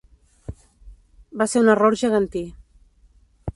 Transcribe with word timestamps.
Va 1.41 1.47
ser 1.53 1.63
un 1.65 1.71
error 1.75 1.99
gegantí. 2.05 2.45